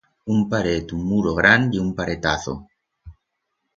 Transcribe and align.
Una 0.35 0.45
paret 0.53 0.93
u 0.97 1.01
muro 1.09 1.33
gran 1.39 1.69
ye 1.73 1.79
un 1.85 1.91
paretazo. 1.99 2.53